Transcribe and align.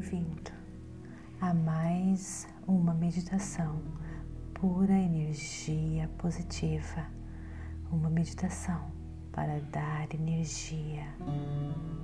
bem-vindo 0.00 0.50
a 1.42 1.52
mais 1.52 2.48
uma 2.66 2.94
meditação 2.94 3.82
pura 4.54 4.94
energia 4.94 6.08
positiva, 6.16 7.06
uma 7.92 8.08
meditação 8.08 8.90
para 9.30 9.60
dar 9.70 10.08
energia 10.14 11.04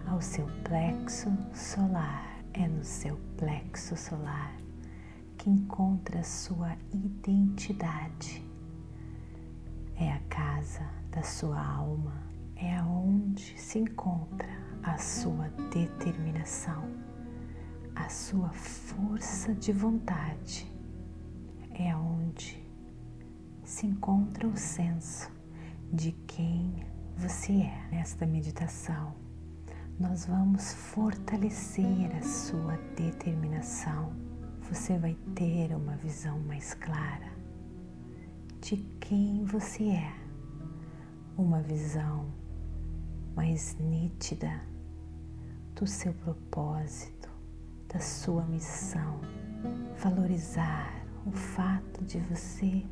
ao 0.06 0.20
seu 0.20 0.46
plexo 0.62 1.34
solar. 1.54 2.36
É 2.52 2.68
no 2.68 2.84
seu 2.84 3.16
plexo 3.38 3.96
solar 3.96 4.54
que 5.38 5.48
encontra 5.48 6.22
sua 6.22 6.76
identidade. 6.92 8.44
É 9.98 10.12
a 10.12 10.20
casa 10.28 10.86
da 11.10 11.22
sua 11.22 11.58
alma, 11.58 12.12
é 12.56 12.76
aonde 12.76 13.58
se 13.58 13.78
encontra 13.78 14.50
a 14.82 14.98
sua 14.98 15.48
determinação, 15.72 16.84
a 17.96 18.08
sua 18.08 18.50
força 18.50 19.54
de 19.54 19.72
vontade. 19.72 20.70
É 21.72 21.96
onde 21.96 22.62
se 23.64 23.86
encontra 23.86 24.46
o 24.46 24.56
senso 24.56 25.30
de 25.92 26.12
quem 26.26 26.86
você 27.16 27.52
é. 27.52 27.88
Nesta 27.90 28.26
meditação, 28.26 29.14
nós 29.98 30.26
vamos 30.26 30.72
fortalecer 30.72 32.14
a 32.16 32.22
sua 32.22 32.76
determinação. 32.94 34.12
Você 34.70 34.98
vai 34.98 35.14
ter 35.34 35.74
uma 35.74 35.96
visão 35.96 36.38
mais 36.40 36.74
clara 36.74 37.32
de 38.60 38.76
quem 39.00 39.44
você 39.44 39.90
é, 39.90 40.12
uma 41.36 41.62
visão 41.62 42.26
mais 43.36 43.76
nítida 43.78 44.60
do 45.74 45.86
seu 45.86 46.12
propósito, 46.14 47.15
da 47.88 48.00
sua 48.00 48.44
missão, 48.46 49.20
valorizar 49.98 50.92
o 51.24 51.32
fato 51.32 52.04
de 52.04 52.18
você 52.20 52.84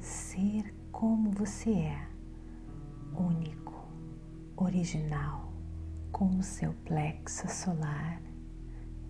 ser 0.00 0.74
como 0.92 1.30
você 1.30 1.70
é, 1.70 2.08
único, 3.14 3.88
original, 4.56 5.52
com 6.12 6.28
o 6.38 6.42
seu 6.42 6.72
plexo 6.84 7.48
solar 7.48 8.20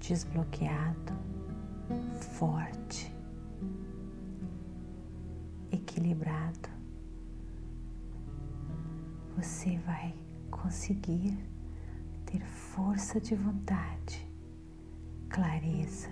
desbloqueado, 0.08 1.14
forte, 2.36 3.10
equilibrado. 5.72 6.68
Você 9.36 9.78
vai 9.78 10.14
conseguir 10.50 11.38
ter 12.26 12.44
força 12.44 13.18
de 13.18 13.34
vontade, 13.34 14.23
clareza 15.34 16.10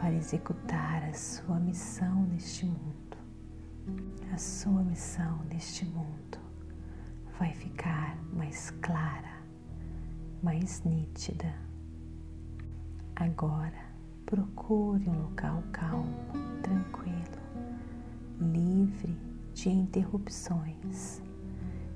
para 0.00 0.12
executar 0.12 1.04
a 1.04 1.14
sua 1.14 1.60
missão 1.60 2.24
neste 2.24 2.66
mundo. 2.66 3.16
A 4.32 4.36
sua 4.36 4.82
missão 4.82 5.38
neste 5.44 5.84
mundo 5.84 6.36
vai 7.38 7.54
ficar 7.54 8.18
mais 8.32 8.70
clara, 8.82 9.40
mais 10.42 10.82
nítida. 10.82 11.54
Agora, 13.14 13.86
procure 14.26 15.08
um 15.08 15.22
local 15.22 15.62
calmo, 15.70 16.12
tranquilo, 16.64 17.40
livre 18.40 19.16
de 19.54 19.68
interrupções 19.68 21.22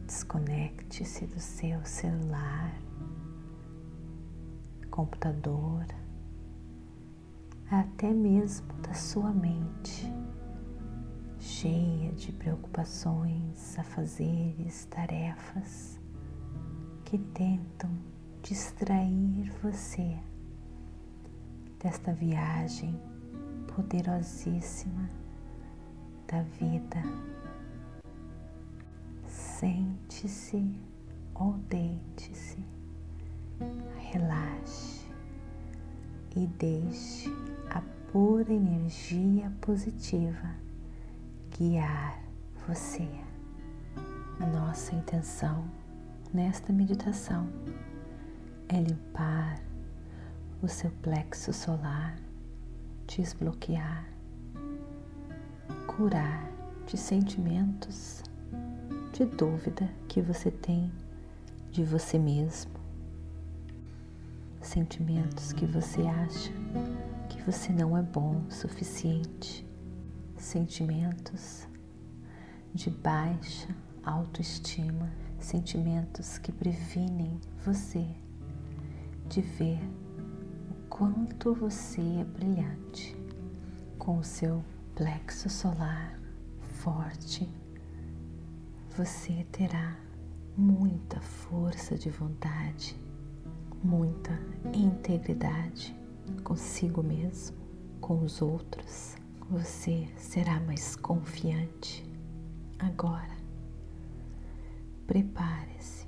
Desconecte-se 0.07 1.27
do 1.27 1.41
seu 1.41 1.85
celular, 1.85 2.73
computador, 4.91 5.87
até 7.71 8.13
mesmo 8.13 8.67
da 8.83 8.93
sua 8.93 9.33
mente, 9.33 10.13
cheia 11.39 12.13
de 12.13 12.33
preocupações, 12.33 13.79
afazeres, 13.79 14.85
tarefas 14.87 15.99
que 17.05 17.17
tentam 17.19 17.91
distrair 18.43 19.51
você 19.63 20.19
desta 21.83 22.13
viagem 22.13 22.99
poderosíssima 23.75 25.09
da 26.27 26.43
vida. 26.43 27.03
Sente-se 29.27 30.79
ou 31.35 31.55
deite-se, 31.69 32.65
relaxe 33.97 35.07
e 36.37 36.47
deixe 36.47 37.29
a 37.71 37.83
pura 38.11 38.53
energia 38.53 39.53
positiva 39.61 40.55
guiar 41.57 42.19
você. 42.67 43.09
A 44.41 44.47
nossa 44.47 44.95
intenção 44.95 45.65
nesta 46.33 46.73
meditação 46.73 47.49
é 48.69 48.81
limpar 48.81 49.61
o 50.63 50.69
seu 50.69 50.91
plexo 51.03 51.53
solar, 51.53 52.17
desbloquear, 53.07 54.07
curar 55.87 56.51
de 56.87 56.97
sentimentos 56.97 58.23
de 59.13 59.25
dúvida 59.25 59.89
que 60.09 60.23
você 60.23 60.51
tem 60.51 60.91
de 61.71 61.85
você 61.85 62.19
mesmo, 62.19 62.80
sentimentos 64.71 65.53
que 65.53 65.67
você 65.67 66.03
acha 66.03 66.53
que 67.29 67.43
você 67.43 67.73
não 67.73 67.99
é 67.99 68.03
bom 68.03 68.45
o 68.47 68.53
suficiente, 68.53 69.67
sentimentos 70.37 71.67
de 72.73 72.89
baixa 72.89 73.67
autoestima, 74.05 75.11
sentimentos 75.41 76.39
que 76.39 76.53
previnem 76.53 77.41
você 77.65 78.07
de 79.29 79.41
ver 79.41 79.81
o 80.71 80.89
quanto 80.89 81.53
você 81.53 82.01
é 82.21 82.25
brilhante 82.25 83.17
com 83.99 84.19
o 84.19 84.25
seu 84.25 84.65
plexo 84.95 85.51
solar 85.51 86.17
forte. 86.61 87.53
Você 88.97 89.45
terá 89.51 89.97
muita 90.57 91.21
força 91.21 91.99
de 91.99 92.09
vontade, 92.09 93.10
muita 93.83 94.39
integridade 94.75 95.97
consigo 96.45 97.03
mesmo, 97.03 97.57
com 98.01 98.23
os 98.23 98.41
outros. 98.43 99.17
Você 99.51 100.09
será 100.17 100.61
mais 100.61 100.95
confiante. 100.97 102.05
Agora, 102.79 103.37
prepare-se 105.07 106.07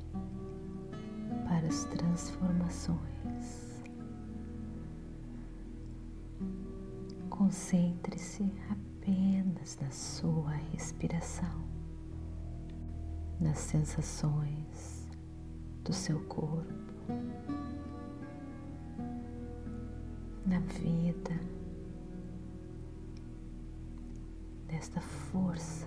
para 1.46 1.66
as 1.66 1.84
transformações. 1.84 3.82
Concentre-se 7.28 8.52
apenas 8.70 9.76
na 9.80 9.90
sua 9.90 10.52
respiração 10.72 11.72
nas 13.42 13.58
sensações 13.58 15.08
do 15.82 15.92
seu 15.92 16.20
corpo, 16.26 16.91
na 20.46 20.58
vida, 20.58 21.38
desta 24.68 25.00
força 25.00 25.86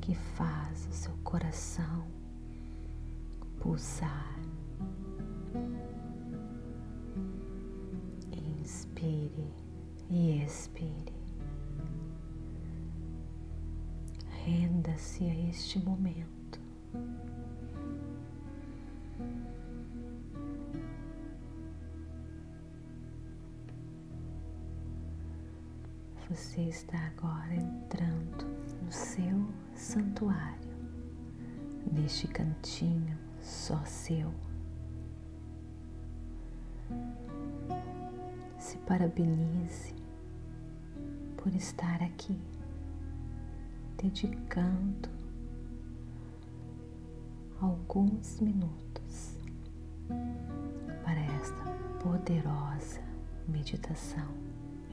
que 0.00 0.14
faz 0.14 0.86
o 0.90 0.92
seu 0.92 1.12
coração 1.24 2.06
pulsar. 3.58 4.36
Inspire 8.60 9.52
e 10.10 10.42
expire. 10.44 11.14
Renda-se 14.44 15.24
a 15.24 15.48
este 15.48 15.78
momento. 15.80 16.35
Você 26.28 26.62
está 26.62 26.98
agora 27.06 27.54
entrando 27.54 28.44
no 28.82 28.90
seu 28.90 29.46
santuário, 29.76 30.68
neste 31.92 32.26
cantinho 32.26 33.16
só 33.40 33.80
seu. 33.84 34.34
Se 38.58 38.76
parabenize 38.78 39.94
por 41.36 41.54
estar 41.54 42.02
aqui 42.02 42.36
dedicando 43.96 45.08
alguns 47.60 48.40
minutos 48.40 49.38
para 51.04 51.20
esta 51.40 51.70
poderosa 52.02 53.00
meditação. 53.46 54.26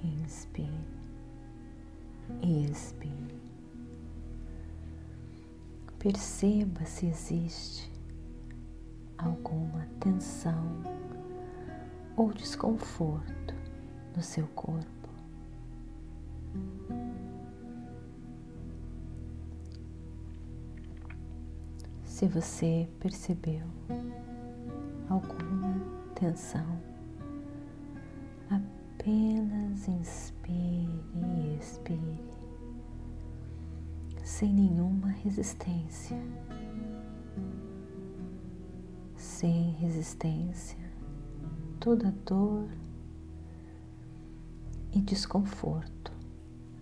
Inspire 0.04 1.03
e 2.42 2.66
expire. 2.66 3.42
Perceba 6.00 6.86
se 6.86 7.06
existe 7.06 7.92
alguma 9.18 9.88
tensão 10.00 10.84
ou 12.16 12.34
desconforto 12.34 13.56
no 14.16 14.22
seu 14.22 14.46
corpo. 14.48 15.10
Se 22.04 22.28
você 22.28 22.88
percebeu 23.00 23.66
alguma 25.10 25.76
tensão, 26.16 26.93
apenas 29.04 29.86
inspire 29.90 31.04
e 31.14 31.58
expire, 31.60 32.24
sem 34.24 34.54
nenhuma 34.54 35.10
resistência. 35.10 36.18
Sem 39.18 39.72
resistência, 39.72 40.80
toda 41.82 42.12
dor 42.26 42.70
e 44.94 45.02
desconforto 45.02 46.14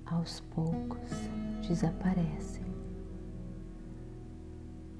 aos 0.05 0.41
poucos 0.41 1.09
desaparecem. 1.67 2.65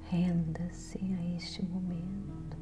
Renda-se 0.08 0.98
a 0.98 1.36
este 1.36 1.64
momento, 1.64 2.56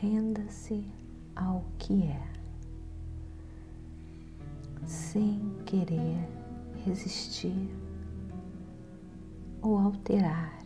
renda-se 0.00 0.86
ao 1.34 1.64
que 1.78 2.04
é, 2.04 2.41
sem 4.84 5.40
querer 5.64 6.28
resistir 6.84 7.68
ou 9.60 9.78
alterar. 9.78 10.58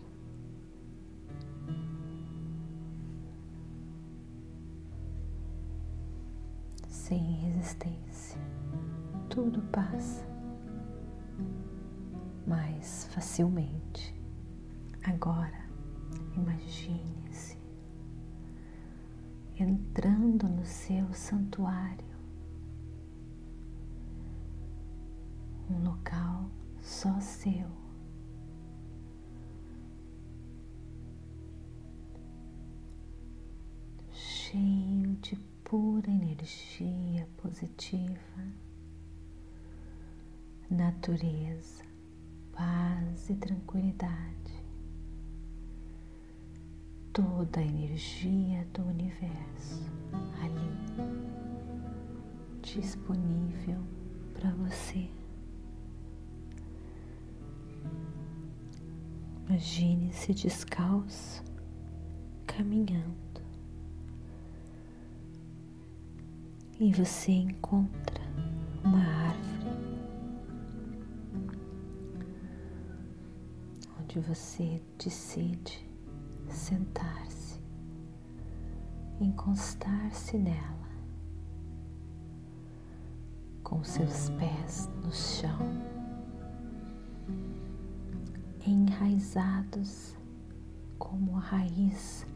Sem 6.88 7.20
resistência, 7.36 8.40
tudo 9.28 9.62
passa 9.70 10.26
mais 12.46 13.04
facilmente. 13.12 14.14
Agora, 15.04 15.69
imagine-se 16.36 17.56
entrando 19.58 20.48
no 20.48 20.64
seu 20.64 21.12
santuário, 21.12 22.15
um 25.70 25.84
local 25.84 26.50
só 26.80 27.18
seu. 27.20 27.68
Cheio 34.12 35.16
de 35.16 35.36
pura 35.64 36.10
energia 36.10 37.28
positiva, 37.36 38.18
natureza, 40.70 41.84
paz 42.52 43.28
e 43.28 43.34
tranquilidade 43.34 44.36
toda 47.16 47.60
a 47.60 47.64
energia 47.64 48.66
do 48.74 48.82
universo 48.82 49.90
ali 50.42 50.76
disponível 52.60 53.80
para 54.34 54.50
você. 54.50 55.08
Imagine-se 59.56 60.35
descalço, 60.35 61.43
caminhando, 62.47 63.41
e 66.79 66.93
você 66.93 67.32
encontra 67.32 68.23
uma 68.85 68.99
árvore 68.99 69.81
onde 73.99 74.20
você 74.20 74.82
decide 75.03 75.88
sentar-se, 76.50 77.58
encostar-se 79.19 80.37
nela, 80.37 80.91
com 83.64 83.82
seus 83.82 84.29
pés 84.29 84.91
no 85.03 85.11
chão, 85.11 85.95
enraizados 88.66 90.16
como 90.98 91.36
a 91.36 91.40
raiz 91.40 92.26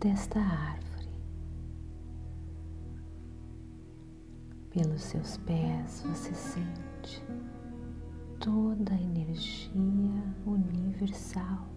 desta 0.00 0.40
árvore. 0.40 0.90
Pelos 4.70 5.02
seus 5.02 5.36
pés 5.38 6.02
você 6.02 6.32
sente 6.34 7.22
toda 8.38 8.94
a 8.94 9.00
energia 9.00 10.22
universal 10.46 11.68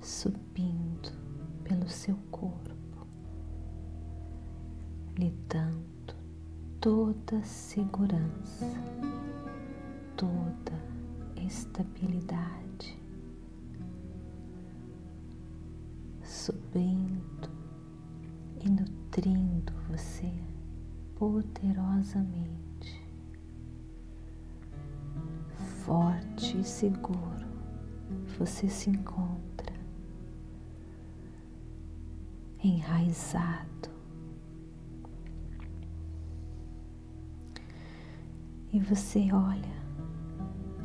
subindo 0.00 1.12
pelo 1.64 1.88
seu 1.88 2.16
corpo, 2.30 3.06
lhe 5.16 5.32
dando 5.48 6.14
toda 6.80 7.42
segurança, 7.42 8.66
toda 10.16 10.51
estabilidade, 11.52 12.98
subindo 16.22 17.50
e 18.58 18.70
nutrindo 18.70 19.74
você 19.90 20.32
poderosamente, 21.14 23.06
forte 25.84 26.58
e 26.58 26.64
seguro, 26.64 27.46
você 28.38 28.68
se 28.68 28.88
encontra 28.88 29.74
enraizado. 32.64 33.92
E 38.72 38.80
você 38.80 39.30
olha 39.30 39.81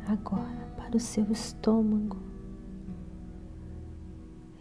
agora 0.08 0.66
para 0.74 0.96
o 0.96 1.00
seu 1.00 1.30
estômago 1.30 2.16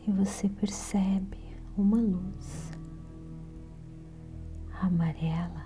e 0.06 0.12
você 0.12 0.50
percebe 0.50 1.38
uma 1.78 1.98
luz 1.98 2.72
amarela 4.82 5.66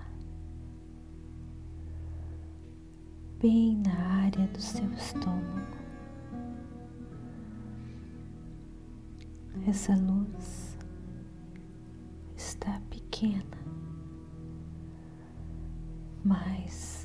bem 3.40 3.76
na 3.78 4.22
área 4.22 4.46
do 4.48 4.60
seu 4.60 4.88
estômago. 4.92 5.82
Essa 9.66 9.96
luz 9.96 10.78
está 12.36 12.80
pequena, 12.88 13.58
mas 16.24 17.01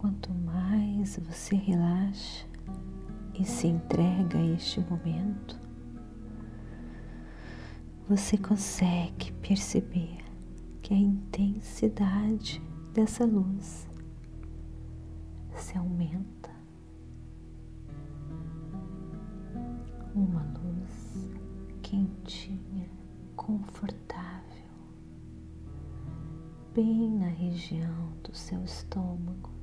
quanto 0.00 0.32
mais 0.32 1.18
você 1.18 1.54
relaxa 1.56 2.46
e 3.38 3.44
se 3.44 3.66
entrega 3.66 4.38
a 4.38 4.46
este 4.54 4.80
momento, 4.80 5.60
você 8.08 8.38
consegue 8.38 9.30
perceber 9.42 10.24
que 10.80 10.94
a 10.94 10.96
intensidade 10.96 12.62
dessa 12.94 13.26
luz 13.26 13.86
se 15.54 15.76
aumenta. 15.76 16.50
Uma 20.14 20.42
luz 20.64 21.30
quentinha, 21.82 22.88
confortável 23.36 24.40
bem 26.74 27.18
na 27.18 27.26
região 27.26 28.14
do 28.24 28.34
seu 28.34 28.64
estômago. 28.64 29.59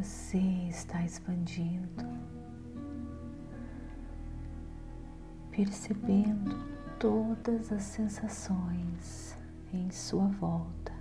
Você 0.00 0.38
está 0.70 1.04
expandindo, 1.04 2.06
percebendo 5.50 6.56
todas 6.98 7.70
as 7.70 7.82
sensações 7.82 9.36
em 9.74 9.90
sua 9.90 10.26
volta. 10.28 10.92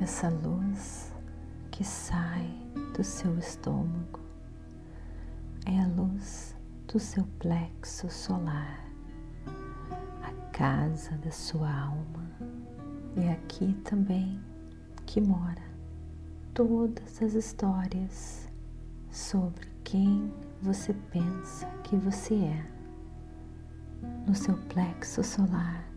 Essa 0.00 0.30
luz 0.30 1.12
que 1.70 1.84
sai 1.84 2.50
do 2.96 3.04
seu 3.04 3.38
estômago 3.38 4.20
é 5.66 5.78
a 5.78 5.86
luz 5.88 6.56
do 6.90 6.98
seu 6.98 7.24
plexo 7.38 8.08
solar 8.08 8.88
casa 10.52 11.16
da 11.18 11.30
sua 11.30 11.70
alma. 11.70 12.28
E 13.14 13.28
aqui 13.28 13.74
também 13.84 14.40
que 15.06 15.20
mora 15.20 15.77
todas 16.58 17.22
as 17.22 17.34
histórias 17.34 18.48
sobre 19.12 19.68
quem 19.84 20.28
você 20.60 20.92
pensa 20.92 21.68
que 21.84 21.94
você 21.94 22.34
é 22.34 22.66
no 24.26 24.34
seu 24.34 24.56
plexo 24.66 25.22
solar. 25.22 25.88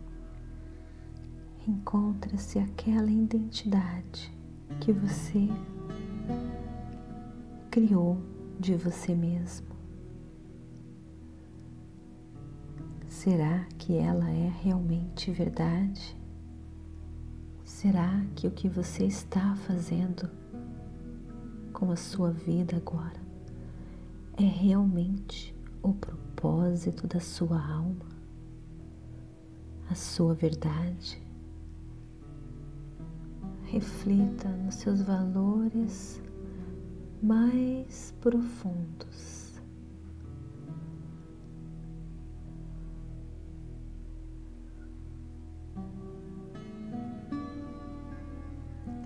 Encontra-se 1.66 2.60
aquela 2.60 3.10
identidade 3.10 4.32
que 4.80 4.92
você 4.92 5.48
criou 7.68 8.22
de 8.60 8.76
você 8.76 9.16
mesmo. 9.16 9.66
Será 13.08 13.66
que 13.78 13.96
ela 13.96 14.30
é 14.30 14.48
realmente 14.62 15.32
verdade? 15.32 16.16
Será 17.64 18.24
que 18.36 18.46
o 18.46 18.52
que 18.52 18.68
você 18.68 19.06
está 19.06 19.56
fazendo 19.56 20.30
com 21.82 21.90
a 21.90 21.96
sua 21.96 22.30
vida 22.30 22.76
agora 22.76 23.20
é 24.36 24.44
realmente 24.44 25.52
o 25.82 25.92
propósito 25.92 27.08
da 27.08 27.18
sua 27.18 27.60
alma, 27.60 28.06
a 29.90 29.94
sua 29.96 30.32
verdade? 30.32 31.20
Reflita 33.64 34.48
nos 34.48 34.76
seus 34.76 35.02
valores 35.02 36.22
mais 37.20 38.14
profundos. 38.20 39.60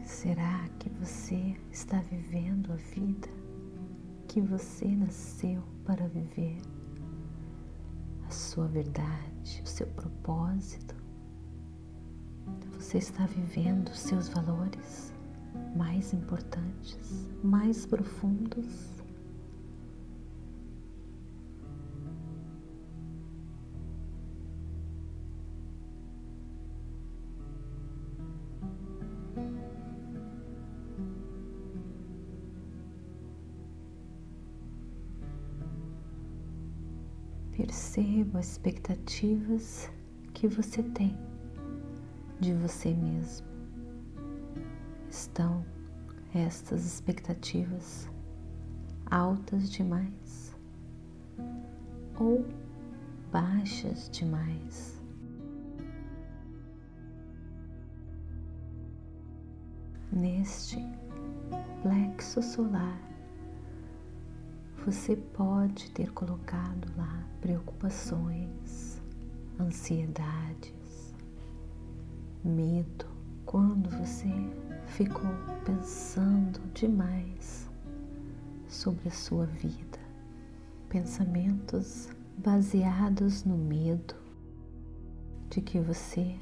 Será 0.05 0.76
você 0.99 1.57
está 1.71 2.01
vivendo 2.01 2.73
a 2.73 2.77
vida 2.77 3.29
que 4.27 4.41
você 4.41 4.87
nasceu 4.87 5.63
para 5.85 6.09
viver? 6.09 6.59
A 8.27 8.31
sua 8.31 8.67
verdade, 8.67 9.63
o 9.65 9.69
seu 9.69 9.87
propósito? 9.89 10.95
Você 12.75 12.99
está 12.99 13.27
vivendo 13.27 13.89
os 13.89 13.99
seus 14.01 14.29
valores 14.29 15.13
mais 15.77 16.13
importantes, 16.13 17.29
mais 17.43 17.85
profundos? 17.87 18.97
Perceba 38.37 38.39
as 38.39 38.47
expectativas 38.47 39.91
que 40.35 40.47
você 40.47 40.83
tem 40.83 41.17
de 42.41 42.53
você 42.55 42.93
mesmo. 42.93 43.47
Estão 45.11 45.65
estas 46.35 46.85
expectativas 46.85 48.09
altas 49.11 49.71
demais 49.71 50.55
ou 52.19 52.45
baixas 53.33 54.11
demais? 54.11 55.01
Neste 60.13 60.79
plexo 61.83 62.43
solar 62.43 62.99
você 64.87 65.17
pode 65.17 65.91
ter 65.91 66.13
colocado 66.13 66.87
lá 66.97 67.27
preocupações, 67.41 69.03
ansiedades, 69.59 71.13
medo, 72.45 73.05
quando 73.45 73.91
você 73.91 74.31
ficou 74.87 75.29
pensando 75.65 76.61
demais 76.73 77.69
sobre 78.69 79.09
a 79.09 79.11
sua 79.11 79.45
vida, 79.47 79.99
pensamentos 80.89 82.09
baseados 82.39 83.43
no 83.43 83.59
medo 83.59 84.15
de 85.51 85.61
que 85.63 85.81
você 85.81 86.39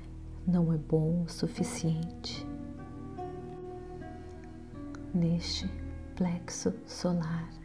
não 0.47 0.71
é 0.71 0.77
bom 0.77 1.23
o 1.23 1.31
suficiente. 1.31 2.47
Neste 5.15 5.67
plexo 6.15 6.75
solar, 6.85 7.64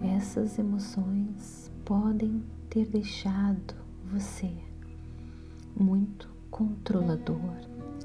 essas 0.00 0.58
emoções 0.58 1.70
podem 1.84 2.42
ter 2.68 2.86
deixado 2.86 3.74
você 4.04 4.52
muito 5.76 6.28
controlador, 6.50 7.54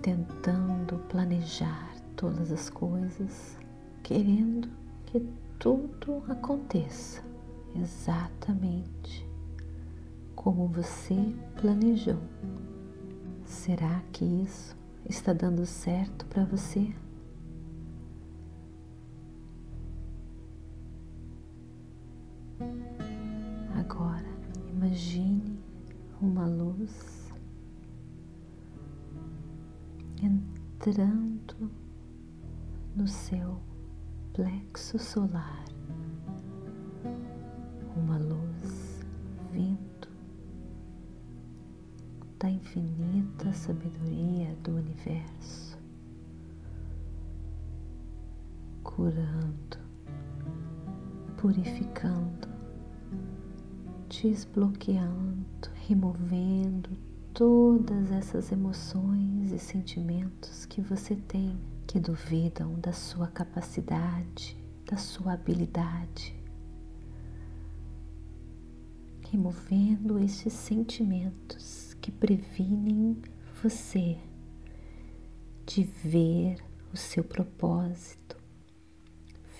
tentando 0.01 0.97
planejar 1.09 1.93
todas 2.15 2.51
as 2.51 2.69
coisas, 2.69 3.57
querendo 4.03 4.69
que 5.05 5.25
tudo 5.59 6.23
aconteça 6.29 7.23
exatamente 7.75 9.27
como 10.35 10.67
você 10.67 11.35
planejou. 11.59 12.21
Será 13.45 14.01
que 14.11 14.23
isso 14.23 14.75
está 15.07 15.33
dando 15.33 15.65
certo 15.65 16.25
para 16.25 16.45
você? 16.45 16.93
Agora, 23.75 24.25
imagine 24.71 25.59
uma 26.19 26.47
luz 26.47 27.31
entrando 30.21 31.71
no 32.95 33.07
seu 33.07 33.61
plexo 34.33 34.97
solar, 34.97 35.63
uma 37.95 38.17
luz 38.17 39.05
vindo 39.51 40.07
da 42.39 42.49
infinita 42.49 43.53
sabedoria 43.53 44.55
do 44.63 44.75
universo, 44.77 45.77
curando, 48.83 49.77
purificando 51.37 52.46
desbloqueando, 54.21 55.69
removendo 55.87 56.89
todas 57.33 58.11
essas 58.11 58.51
emoções 58.51 59.51
e 59.51 59.59
sentimentos 59.59 60.65
que 60.65 60.81
você 60.81 61.15
tem 61.15 61.55
que 61.85 61.99
duvidam 61.99 62.73
da 62.79 62.91
sua 62.91 63.27
capacidade, 63.27 64.57
da 64.89 64.97
sua 64.97 65.33
habilidade. 65.33 66.35
Removendo 69.29 70.17
esses 70.17 70.53
sentimentos 70.53 71.93
que 72.01 72.11
previnem 72.11 73.21
você 73.61 74.17
de 75.65 75.83
ver 75.83 76.57
o 76.91 76.97
seu 76.97 77.23
propósito, 77.23 78.35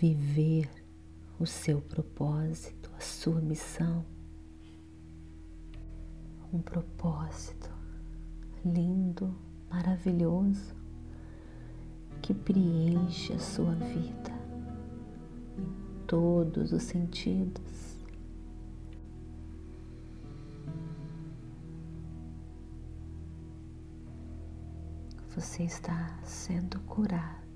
viver 0.01 0.67
o 1.39 1.45
seu 1.45 1.79
propósito, 1.79 2.89
a 2.97 3.01
sua 3.01 3.39
missão 3.39 4.16
um 6.53 6.61
propósito 6.61 7.69
lindo, 8.63 9.33
maravilhoso 9.69 10.75
que 12.21 12.33
preenche 12.33 13.33
a 13.33 13.39
sua 13.39 13.73
vida 13.73 14.31
em 15.57 16.05
todos 16.05 16.71
os 16.71 16.83
sentidos. 16.83 17.97
Você 25.35 25.63
está 25.63 26.17
sendo 26.23 26.79
curado, 26.81 27.46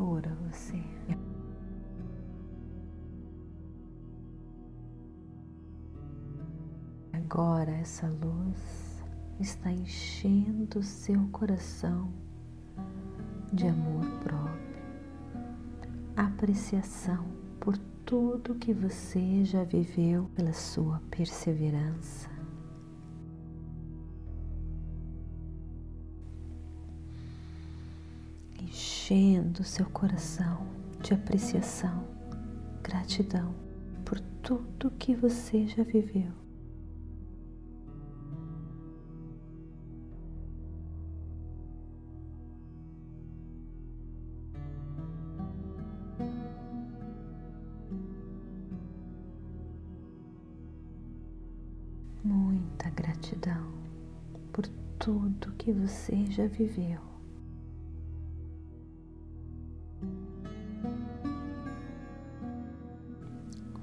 cura 0.00 0.34
você. 0.48 0.82
Agora 7.12 7.70
essa 7.70 8.08
luz 8.08 9.04
está 9.38 9.70
enchendo 9.70 10.82
seu 10.82 11.28
coração 11.28 12.10
de 13.52 13.66
amor 13.66 14.06
próprio, 14.24 14.82
apreciação 16.16 17.26
por 17.60 17.76
tudo 18.06 18.54
que 18.54 18.72
você 18.72 19.44
já 19.44 19.64
viveu 19.64 20.30
pela 20.34 20.54
sua 20.54 21.02
perseverança. 21.10 22.29
Enchendo 29.10 29.64
seu 29.64 29.86
coração 29.86 30.68
de 31.02 31.12
apreciação, 31.12 32.04
gratidão 32.80 33.52
por 34.04 34.20
tudo 34.40 34.88
que 34.92 35.16
você 35.16 35.66
já 35.66 35.82
viveu. 35.82 36.30
muita 52.22 52.90
gratidão 52.90 53.72
por 54.52 54.68
tudo 55.00 55.50
que 55.58 55.72
você 55.72 56.26
já 56.26 56.46
viveu. 56.46 57.09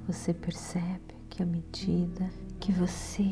Você 0.07 0.33
percebe 0.33 1.15
que 1.29 1.43
à 1.43 1.45
medida 1.45 2.29
que 2.59 2.71
você 2.71 3.23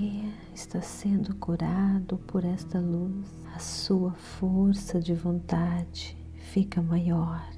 está 0.54 0.82
sendo 0.82 1.34
curado 1.36 2.18
por 2.28 2.44
esta 2.44 2.80
luz, 2.80 3.28
a 3.56 3.60
sua 3.60 4.12
força 4.14 5.00
de 5.00 5.14
vontade 5.14 6.18
fica 6.36 6.82
maior. 6.82 7.56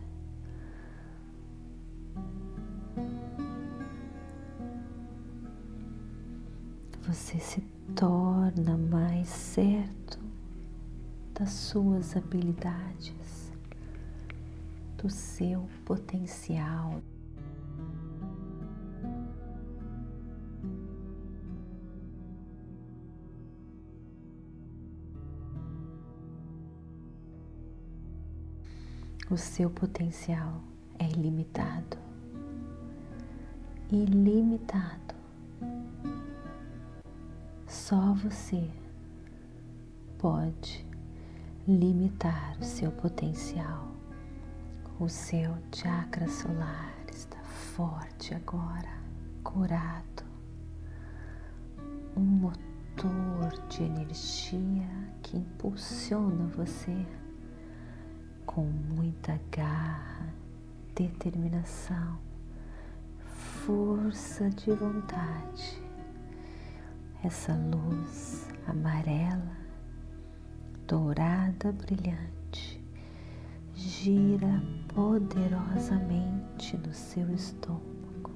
você 7.08 7.40
se 7.40 7.62
torna 7.96 8.76
mais 8.78 9.30
certo 9.30 10.20
das 11.34 11.52
suas 11.52 12.18
habilidades, 12.18 13.54
do 14.98 15.10
seu 15.10 15.70
potencial. 15.86 17.02
O 29.30 29.36
seu 29.36 29.70
potencial 29.70 30.62
é 30.98 31.06
ilimitado. 31.06 31.98
Ilimitado. 33.92 35.16
Só 37.68 38.14
você 38.14 38.72
pode 40.18 40.88
limitar 41.68 42.58
o 42.58 42.64
seu 42.64 42.90
potencial. 42.90 43.92
O 44.98 45.10
seu 45.10 45.58
chakra 45.76 46.30
solar 46.30 46.96
está 47.12 47.44
forte 47.44 48.34
agora, 48.34 48.98
curado. 49.44 50.24
Um 52.16 52.22
motor 52.22 53.68
de 53.68 53.84
energia 53.84 54.88
que 55.22 55.36
impulsiona 55.36 56.46
você 56.56 57.06
com 58.58 58.66
muita 58.66 59.40
garra, 59.52 60.34
determinação, 60.96 62.18
força 63.64 64.50
de 64.50 64.72
vontade 64.72 65.80
essa 67.24 67.54
luz 67.54 68.48
amarela, 68.66 69.56
dourada, 70.88 71.72
brilhante, 71.72 72.84
gira 73.76 74.60
poderosamente 74.88 76.78
no 76.78 76.92
seu 76.96 77.32
estômago. 77.36 78.32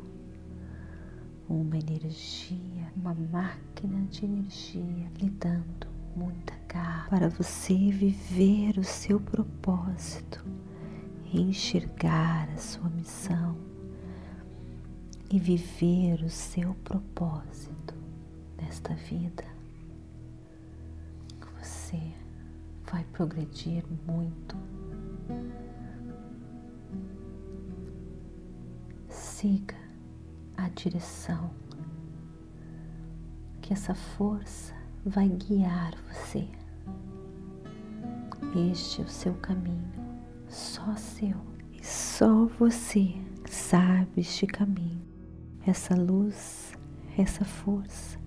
Uma 1.49 1.79
energia, 1.79 2.93
uma 2.95 3.15
máquina 3.15 4.05
de 4.11 4.25
energia 4.25 5.11
lhe 5.19 5.31
dando 5.31 5.87
muita 6.15 6.60
garra 6.71 7.09
para 7.09 7.27
você 7.27 7.73
viver 7.73 8.77
o 8.77 8.83
seu 8.83 9.19
propósito, 9.19 10.43
enxergar 11.33 12.49
a 12.49 12.57
sua 12.57 12.89
missão 12.89 13.57
e 15.29 15.37
viver 15.37 16.23
o 16.23 16.29
seu 16.29 16.73
propósito 16.75 17.93
nesta 18.57 18.93
vida, 18.93 19.43
você 21.59 22.01
vai 22.89 23.03
progredir 23.11 23.83
muito. 24.07 24.55
Siga 29.09 29.75
a 30.55 30.69
direção 30.69 31.51
que 33.61 33.73
essa 33.73 33.93
força 33.93 34.73
vai 35.05 35.27
guiar 35.27 35.95
você. 36.09 36.60
Este 38.55 39.01
é 39.01 39.05
o 39.05 39.07
seu 39.07 39.33
caminho, 39.35 39.91
só 40.49 40.95
seu, 40.95 41.37
e 41.71 41.85
só 41.85 42.45
você 42.59 43.15
sabe 43.49 44.21
este 44.21 44.45
caminho, 44.45 45.01
essa 45.65 45.95
luz, 45.95 46.73
essa 47.17 47.45
força 47.45 48.19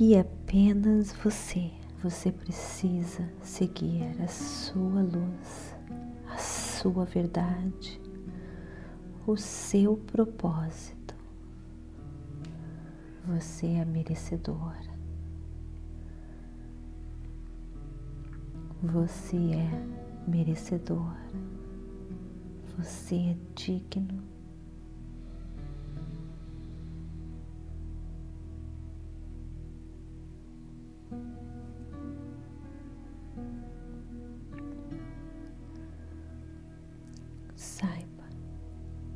que 0.00 0.16
apenas 0.16 1.12
você, 1.12 1.70
você 2.02 2.32
precisa 2.32 3.28
seguir 3.42 4.18
a 4.22 4.28
sua 4.28 5.02
luz, 5.02 5.76
a 6.32 6.38
sua 6.38 7.04
verdade, 7.04 8.00
o 9.26 9.36
seu 9.36 9.96
propósito. 9.96 11.14
Você 13.26 13.66
é 13.66 13.84
merecedor. 13.84 14.89
Você 18.82 19.36
é 19.36 20.30
merecedor. 20.30 21.14
Você 22.78 23.16
é 23.16 23.36
digno 23.54 24.22
Saiba 37.54 38.06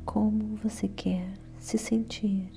como 0.05 0.55
você 0.57 0.87
quer 0.87 1.33
se 1.59 1.79
sentir. 1.79 2.51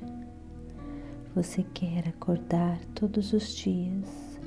Você 1.35 1.63
quer 1.63 2.07
acordar 2.09 2.79
todos 2.95 3.33
os 3.33 3.55
dias 3.55 4.39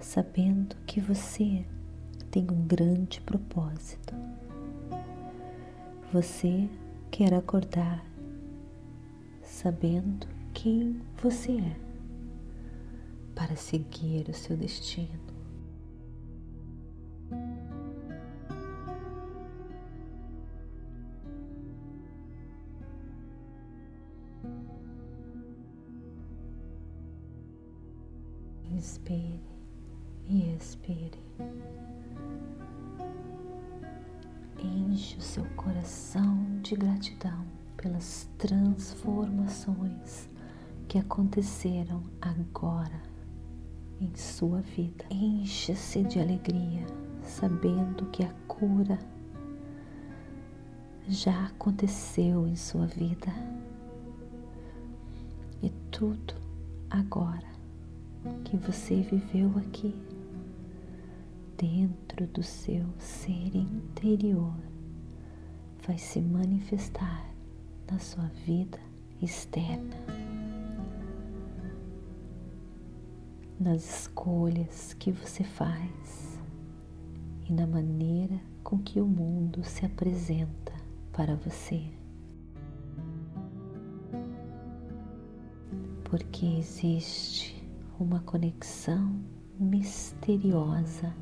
sabendo 0.00 0.76
que 0.86 1.00
você 1.00 1.66
tem 2.34 2.44
um 2.50 2.66
grande 2.66 3.20
propósito. 3.20 4.12
Você 6.12 6.68
quer 7.08 7.32
acordar 7.32 8.04
sabendo 9.40 10.26
quem 10.52 11.00
você 11.22 11.52
é 11.52 11.76
para 13.36 13.54
seguir 13.54 14.28
o 14.28 14.34
seu 14.34 14.56
destino. 14.56 15.23
Pelas 37.84 38.26
transformações 38.38 40.30
que 40.88 40.96
aconteceram 40.96 42.02
agora 42.18 43.02
em 44.00 44.10
sua 44.16 44.62
vida. 44.62 45.04
Encha-se 45.10 46.02
de 46.02 46.18
alegria, 46.18 46.86
sabendo 47.22 48.06
que 48.06 48.24
a 48.24 48.32
cura 48.48 48.98
já 51.06 51.44
aconteceu 51.44 52.48
em 52.48 52.56
sua 52.56 52.86
vida. 52.86 53.30
E 55.62 55.68
tudo 55.90 56.32
agora 56.88 57.52
que 58.44 58.56
você 58.56 59.02
viveu 59.02 59.52
aqui, 59.58 59.94
dentro 61.58 62.26
do 62.28 62.42
seu 62.42 62.86
ser 62.98 63.54
interior, 63.54 64.56
vai 65.86 65.98
se 65.98 66.22
manifestar 66.22 67.33
na 67.90 67.98
sua 67.98 68.24
vida 68.46 68.78
externa, 69.20 69.96
nas 73.58 74.00
escolhas 74.00 74.94
que 74.94 75.12
você 75.12 75.44
faz 75.44 76.40
e 77.48 77.52
na 77.52 77.66
maneira 77.66 78.40
com 78.62 78.78
que 78.78 79.00
o 79.00 79.06
mundo 79.06 79.62
se 79.64 79.84
apresenta 79.84 80.72
para 81.12 81.36
você. 81.36 81.82
Porque 86.04 86.46
existe 86.46 87.62
uma 87.98 88.20
conexão 88.20 89.20
misteriosa 89.58 91.14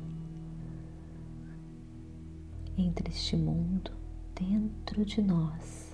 entre 2.77 3.09
este 3.09 3.35
mundo 3.35 3.91
dentro 4.35 5.05
de 5.05 5.21
nós 5.21 5.93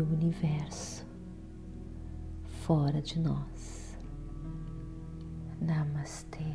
o 0.00 0.12
universo 0.12 1.06
fora 2.66 3.00
de 3.00 3.18
nós. 3.20 3.96
Namastê. 5.60 6.54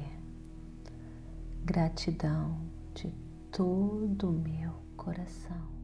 Gratidão 1.64 2.60
de 2.94 3.14
todo 3.52 4.30
o 4.30 4.34
meu 4.34 4.74
coração. 4.98 5.81